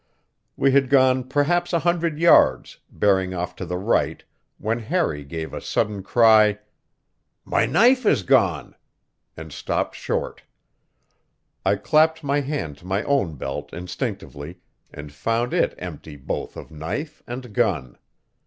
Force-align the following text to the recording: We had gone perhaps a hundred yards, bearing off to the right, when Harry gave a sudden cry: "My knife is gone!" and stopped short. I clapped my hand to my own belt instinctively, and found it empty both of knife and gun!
We 0.57 0.71
had 0.71 0.89
gone 0.89 1.25
perhaps 1.25 1.73
a 1.73 1.77
hundred 1.81 2.17
yards, 2.17 2.79
bearing 2.89 3.35
off 3.35 3.55
to 3.57 3.67
the 3.67 3.77
right, 3.77 4.23
when 4.57 4.79
Harry 4.79 5.23
gave 5.23 5.53
a 5.53 5.61
sudden 5.61 6.01
cry: 6.01 6.57
"My 7.45 7.67
knife 7.67 8.03
is 8.03 8.23
gone!" 8.23 8.73
and 9.37 9.53
stopped 9.53 9.95
short. 9.95 10.41
I 11.63 11.75
clapped 11.75 12.23
my 12.23 12.39
hand 12.39 12.79
to 12.79 12.87
my 12.87 13.03
own 13.03 13.35
belt 13.35 13.73
instinctively, 13.73 14.57
and 14.91 15.11
found 15.13 15.53
it 15.53 15.75
empty 15.77 16.15
both 16.15 16.57
of 16.57 16.71
knife 16.71 17.21
and 17.27 17.53
gun! 17.53 17.95